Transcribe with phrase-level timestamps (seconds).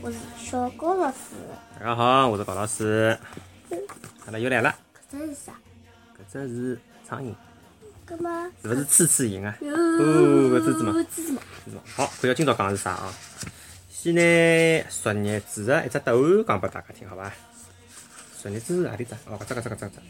[0.00, 1.16] Eh, eh, 我是小高老师。
[1.78, 3.18] 大家好，我是高老师。
[4.24, 4.74] 阿拉，又来了，
[5.10, 5.52] 这是啥？
[6.16, 7.34] 搿只是苍蝇，
[8.06, 8.50] 干嘛？
[8.62, 9.54] 是勿是刺刺蝇啊？
[9.60, 11.40] 哟，搿是什么这是什么？
[11.94, 13.12] 好，看下今朝讲的是啥啊？
[13.90, 14.22] 先拿
[14.88, 17.30] 昨日子的一只答案讲拨大家听，好伐？
[18.38, 19.14] 昨日子是何里只？
[19.26, 20.00] 哦，搿只搿只搿只搿只。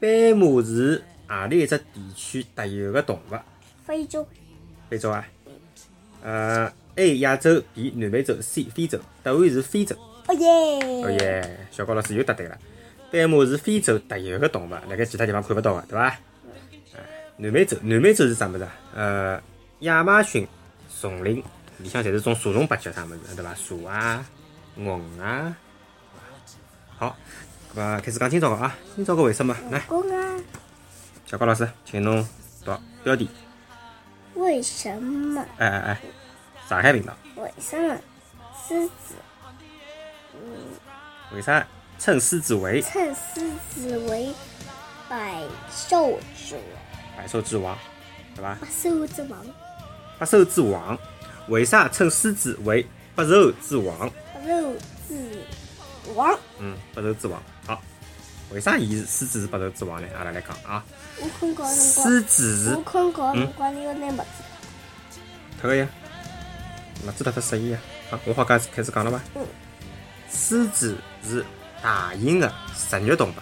[0.00, 3.36] 斑马是何里一只地区特有的动物？
[3.84, 4.26] 非洲。
[4.88, 5.26] 非洲啊？
[6.22, 8.98] 呃，A 亚洲，B 南美洲，C 非洲。
[9.22, 9.94] 答案是非洲。
[10.26, 11.04] 哦耶！
[11.04, 12.58] 哦耶，小高老师又答对了。
[13.10, 16.04] 斑马是非洲特有的动物，辣盖其他地方看勿到的，对伐？
[16.04, 16.18] 哎，
[17.38, 18.72] 南美洲，南美洲是啥物事啊？
[18.94, 19.42] 呃，
[19.80, 20.46] 亚马逊
[21.00, 21.42] 丛林
[21.78, 23.54] 里向侪是种蛇虫八脚啥物事，对伐？
[23.54, 24.26] 蛇啊，
[24.76, 25.56] 蚊啊。
[26.98, 27.16] 好，
[27.74, 29.56] 搿么开始讲今朝个啊，今朝个为什么？
[29.70, 29.86] 来，啊，
[31.24, 32.26] 小高老师，请侬
[32.64, 32.72] 读
[33.04, 33.30] 标题。
[34.34, 35.40] 为什么？
[35.56, 36.00] 哎哎哎，
[36.68, 37.96] 上海频道，为什么
[38.68, 39.14] 狮子
[41.32, 41.66] 为啥
[41.98, 44.34] 称狮子为称狮子为
[45.08, 47.16] 百兽之王？
[47.16, 47.78] 百兽之王，
[48.36, 48.54] 对伐？
[48.60, 49.46] 百兽之王，
[50.18, 50.98] 百兽之王，
[51.48, 54.10] 为啥称狮子为百兽之王？
[54.34, 54.74] 百兽
[55.08, 55.42] 之
[56.14, 56.38] 王。
[56.58, 57.42] 嗯，百兽之王。
[57.66, 57.80] 好，
[58.50, 60.08] 为啥伊是狮子是百兽之王呢？
[60.18, 60.84] 阿拉来讲啊，
[61.18, 64.22] 我困觉辰狮，子是我困觉辰光你要拿么
[65.62, 65.76] 子？
[65.76, 65.88] 呀，
[67.06, 67.78] 么子脱脱适宜呀。
[68.10, 69.20] 好，我好开始开始讲了伐？
[69.34, 69.46] 嗯。
[70.30, 71.42] 狮子是
[71.82, 73.32] 大型的食肉动物，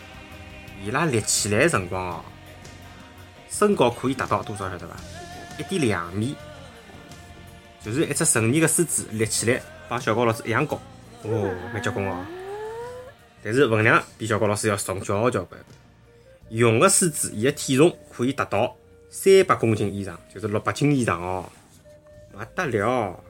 [0.85, 2.25] 伊拉立起来的辰光哦，
[3.51, 4.95] 身高可以达到多少晓得伐？
[5.59, 6.37] 一点两米，
[7.83, 10.81] 就是一只成年的狮子立起来帮小高老师一样高，
[11.23, 12.25] 哦，蛮结棍哦。
[13.43, 15.61] 但是分量比小高老师要重交交关。
[16.51, 18.77] 雄的狮子，伊的体重可以达到
[19.11, 21.51] 三百公斤以上，就是六百斤以上哦，
[22.35, 23.21] 勿得了。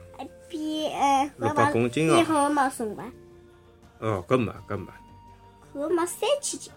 [1.37, 3.05] 六百公斤哦比好马重吧？
[3.99, 4.85] 哦，搿没搿没，
[5.73, 6.71] 河马三千斤。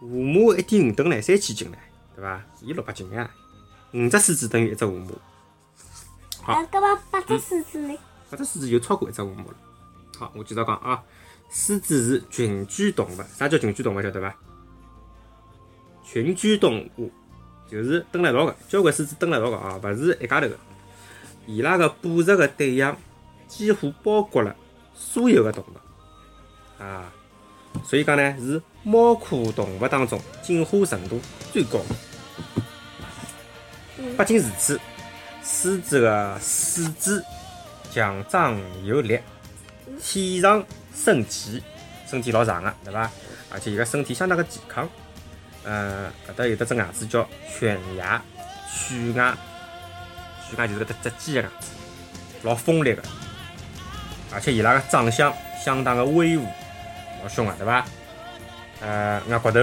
[0.00, 1.74] 河马一点五吨唻，三千斤唻，
[2.14, 2.42] 对伐？
[2.62, 3.30] 伊六百斤呀，
[3.92, 5.06] 五只狮子等于一只河马，
[6.42, 7.96] 好啊，搿么八只狮子呢？
[8.30, 9.54] 八只狮子就超过一只河马了。
[10.18, 11.02] 好，我继续讲啊，
[11.50, 14.34] 狮子是群居动物，啥叫群居动物晓得伐？
[16.04, 17.10] 群居动物
[17.70, 20.58] 就是蹲辣一道个，交关狮子蹲辣一道个啊，勿是一家头个。
[21.46, 22.96] 伊拉个捕食个对象
[23.48, 24.54] 几乎包括了
[24.94, 27.10] 所有的动物啊，
[27.84, 31.20] 所以讲呢是猫科动物当中进化程度
[31.52, 31.96] 最高的。
[34.16, 34.78] 不仅如此，
[35.42, 37.24] 狮子的四肢
[37.90, 39.18] 强壮有力，
[40.00, 41.62] 体长身体，
[42.06, 43.10] 身体老长的，对伐？
[43.50, 44.88] 而且伊个身体相当的健康。
[45.64, 47.28] 呃，搿搭有得只牙齿叫
[47.58, 48.22] 犬牙，
[48.72, 49.36] 犬牙，
[50.48, 51.66] 犬牙就是搿只只鸡个牙齿，
[52.42, 53.02] 老锋利个。
[54.32, 56.46] 而且伊拉个长相相当个威武，
[57.22, 57.84] 老凶个，对伐？
[58.80, 59.60] 呃，额骨头，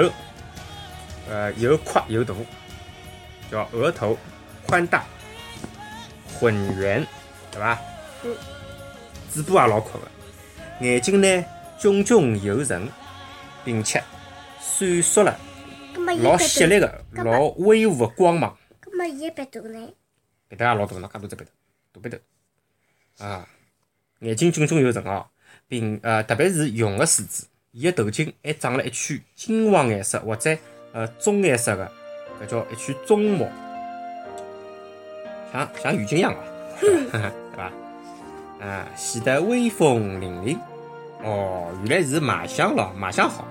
[1.29, 2.33] 呃，又宽又大，
[3.49, 4.17] 叫额头
[4.67, 5.03] 宽大、
[6.39, 7.05] 浑圆，
[7.51, 7.79] 对伐？
[8.23, 8.35] 嗯。
[9.31, 10.07] 嘴巴也老阔个，
[10.85, 11.45] 眼睛呢
[11.77, 12.87] 炯炯有神，
[13.65, 14.01] 并且
[14.61, 15.37] 闪烁了
[16.21, 18.57] 老犀利个、老威武个光芒。
[18.81, 19.93] 搿么伊个鼻头呢？
[20.47, 21.51] 鼻头也老大，喏，介大只鼻头，
[21.91, 23.45] 大鼻头，啊，
[24.19, 25.25] 眼睛炯炯有神哦，
[25.67, 30.57] 并呃，特别是雄的狮子，伊个头颈还长了一圈金黄颜色或者
[30.93, 31.91] 呃棕颜色的，
[32.41, 33.47] 搿叫一圈棕毛，
[35.51, 36.39] 像像浴巾一样啊，
[37.11, 37.71] 对伐？
[38.65, 40.57] 啊，显得威风凛凛。
[41.23, 43.47] 哦，原来是卖相咯，卖相好，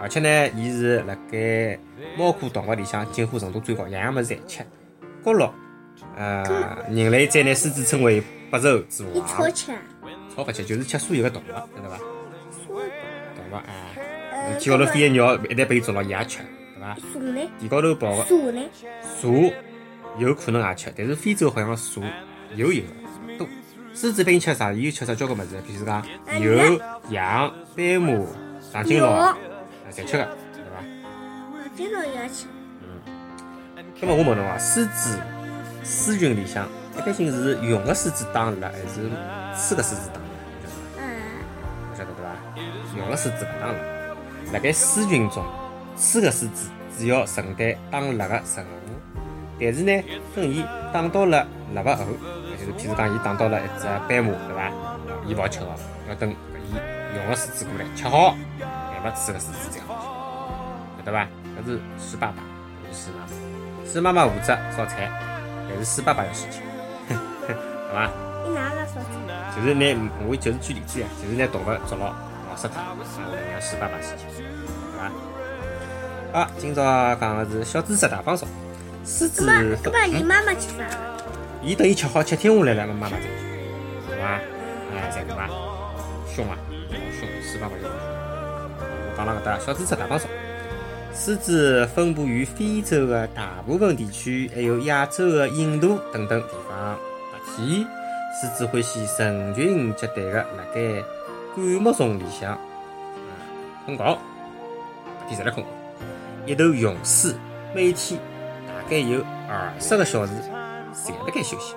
[0.00, 1.78] 而且呢，伊是辣盖
[2.16, 4.66] 猫科动物里向进化程度最高，样样物事侪吃。
[5.24, 5.52] 角落，
[6.16, 6.42] 呃，
[6.90, 8.22] 人类再拿狮子称为
[8.54, 9.26] 百兽之伊王。
[9.26, 9.78] 超吃啊？
[10.34, 11.98] 超不吃，就是吃所有的动物，晓得伐？
[12.68, 12.76] 动
[13.50, 16.94] 物哎，呃，天高头飞的鸟一旦被伊捉牢，伊也吃，对伐？
[17.12, 17.40] 蛇呢？
[17.58, 18.62] 地高头跑的蛇呢？
[19.20, 19.28] 蛇
[20.18, 22.00] 有可能也吃，但是非洲好像蛇
[22.54, 23.48] 有有个多。
[23.92, 24.72] 狮子一般吃啥？
[24.72, 26.06] 伊又吃啥交关物事，比如讲
[26.38, 26.80] 牛、
[27.10, 28.24] 羊、斑马、
[28.72, 29.36] 长颈鹿，牛啊，
[29.90, 30.78] 侪吃个，对伐？
[31.76, 32.46] 这个也要吃。
[34.00, 35.18] 那么我问侬啊，狮子
[35.82, 39.10] 狮群里向一般性是雄个狮子打了，还是
[39.56, 40.26] 雌个狮子打了？
[40.98, 41.02] 嗯，
[42.96, 43.74] 用个狮子勿打蜡。
[44.52, 45.44] 辣盖狮群中，
[45.96, 46.68] 雌个狮子
[46.98, 48.68] 主要承担打蜡个任务，
[49.58, 50.04] 但是呢，
[50.36, 52.04] 等伊打到了蜡个后，
[52.50, 54.70] 也就是譬如讲伊打到了一只斑马，对伐？
[55.26, 55.74] 伊勿好吃哦，
[56.08, 56.34] 要等搿
[56.68, 56.76] 伊
[57.16, 59.94] 用个狮子过来吃好，乃末雌个狮子才好
[60.98, 61.26] 吃，晓得伐？
[61.56, 62.42] 搿是狮爸爸，
[62.84, 63.32] 搿是狮妈妈。
[63.90, 65.10] 狮妈妈负责烧菜，
[65.68, 66.60] 但是狮爸爸要洗吃，
[67.94, 68.10] 对伐？
[68.44, 69.32] 你哪个说的？
[69.54, 69.86] 就是拿
[70.26, 72.06] 我就是举例子呀，就是拿动物捉牢
[72.50, 72.82] 咬死它，
[73.52, 74.44] 让狮爸爸洗吃，对
[74.98, 76.40] 伐？
[76.40, 76.82] 啊，今朝
[77.14, 78.48] 讲个是小知识大放送，
[79.04, 80.84] 狮子搿么搿么伊嗯妈妈吃啥？
[81.62, 83.28] 伊等伊吃好吃听下来了，妈妈再去，
[84.08, 84.40] 对伐？
[84.96, 85.48] 哎，再对伐？
[86.34, 86.58] 凶啊，
[86.90, 88.00] 老凶，狮爸爸就老凶。
[89.06, 90.28] 我讲了搿搭小知识大放送。
[91.14, 96.98] 狮子分布于非洲的大部分地区，还有亚洲的印度等等地方。
[97.44, 97.86] 白天，
[98.40, 101.04] 狮子欢喜成群结队的辣盖
[101.54, 102.58] 灌木丛里向啊
[103.84, 104.18] 困觉，
[105.20, 105.64] 白天侪辣困。
[106.46, 107.34] 一头雄狮
[107.74, 108.20] 每天
[108.66, 110.32] 大概有二十个小时
[110.94, 111.74] 侪辣盖休息。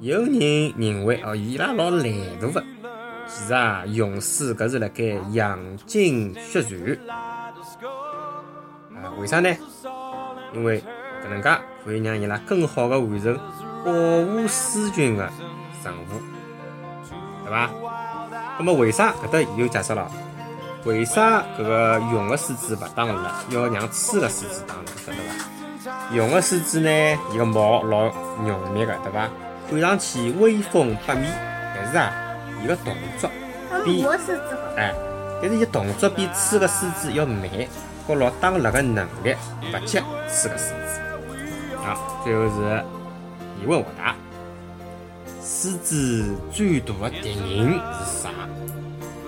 [0.00, 2.62] 有人认为哦，伊拉老懒惰的，
[3.26, 6.98] 其实啊，雄狮搿是辣盖养精蓄锐。
[7.08, 7.52] 啊，
[9.18, 9.48] 为啥呢？
[10.54, 10.82] 因为
[11.24, 11.50] 搿能介
[11.84, 13.38] 可以让伊拉更好的完成
[13.86, 15.30] 保护狮群的
[15.84, 16.20] 任务，
[17.44, 17.70] 对伐？
[18.58, 20.10] 那么为啥搿搭又解释了？
[20.84, 26.12] 为啥搿个雄的狮子勿打蜡，要让雌的狮子打蜡，晓得伐？
[26.12, 26.90] 雄的狮子呢，
[27.32, 28.10] 伊个毛老
[28.44, 29.28] 浓密个，对伐？
[29.70, 31.32] 看上去威风八面，
[31.76, 32.12] 但是啊，
[32.64, 33.30] 伊个动作
[33.84, 34.04] 比。
[34.76, 34.92] 哎，
[35.40, 37.48] 但是伊动作比雌个狮子要慢，
[38.04, 39.32] 和老打蜡个能力
[39.72, 39.98] 勿及
[40.28, 41.00] 雌个狮子。
[41.76, 42.84] 好，最后是
[43.62, 44.14] 疑问回答：
[45.42, 47.72] 狮子最大的敌人
[48.04, 48.30] 是啥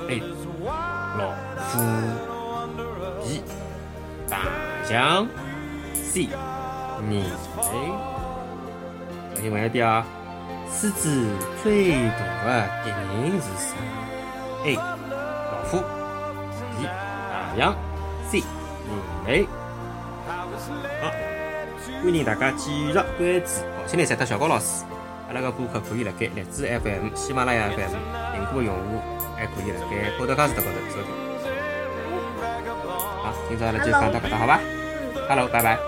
[0.08, 0.22] ？A.
[1.18, 1.30] 老
[1.70, 1.78] 虎
[3.24, 3.42] B.
[4.28, 4.38] 大
[4.84, 5.26] 象
[5.94, 6.28] C.
[7.00, 7.24] 人类。
[9.34, 10.04] 重新问一遍啊，
[10.70, 11.26] 狮子
[11.62, 13.74] 最大的敌人是啥
[14.64, 14.74] ？A.
[14.76, 15.78] 老虎
[16.76, 16.84] B.
[16.84, 17.74] 大象
[18.30, 18.42] C.
[18.86, 19.46] 人类。
[20.26, 21.10] 好，
[22.02, 23.04] 欢迎大家继续关
[23.44, 24.84] 注好青年赛特小高老师。
[25.28, 27.94] 阿拉个播客可以辣盖荔枝 FM、喜马拉雅 FM、
[28.36, 29.00] 苹果用户
[29.34, 31.10] 还可以辣盖 Podcast 高头收听。
[33.22, 34.60] 好，今朝阿拉就讲到搿搭，好吧
[35.26, 35.80] ？Hello，拜拜，好，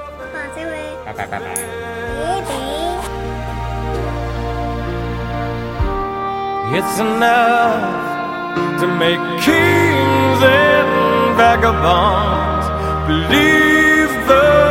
[0.56, 0.70] 再会。
[1.04, 1.44] 拜拜，拜拜。
[1.44, 2.50] 拜拜。
[6.72, 12.66] It's enough to make kings and vagabonds
[13.06, 14.69] believe the